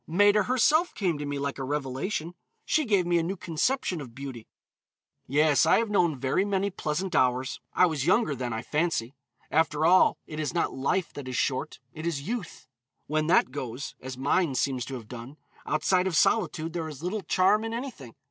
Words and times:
Maida 0.07 0.41
herself 0.45 0.95
came 0.95 1.19
to 1.19 1.27
me 1.27 1.37
like 1.37 1.59
a 1.59 1.63
revelation. 1.63 2.33
She 2.65 2.85
gave 2.85 3.05
me 3.05 3.19
a 3.19 3.23
new 3.23 3.35
conception 3.35 4.01
of 4.01 4.15
beauty. 4.15 4.47
Yes, 5.27 5.63
I 5.67 5.77
have 5.77 5.91
known 5.91 6.17
very 6.17 6.43
many 6.43 6.71
pleasant 6.71 7.13
hours. 7.15 7.59
I 7.75 7.85
was 7.85 8.07
younger 8.07 8.33
then, 8.35 8.51
I 8.51 8.63
fancy. 8.63 9.13
After 9.51 9.85
all, 9.85 10.17
it 10.25 10.39
is 10.39 10.55
not 10.55 10.73
life 10.73 11.13
that 11.13 11.27
is 11.27 11.35
short, 11.37 11.77
it 11.93 12.07
is 12.07 12.27
youth. 12.27 12.67
When 13.05 13.27
that 13.27 13.51
goes, 13.51 13.93
as 14.01 14.17
mine 14.17 14.55
seems 14.55 14.85
to 14.85 14.95
have 14.95 15.07
done, 15.07 15.37
outside 15.67 16.07
of 16.07 16.15
solitude 16.15 16.73
there 16.73 16.89
is 16.89 17.03
little 17.03 17.21
charm 17.21 17.63
in 17.63 17.71
anything. 17.71 18.15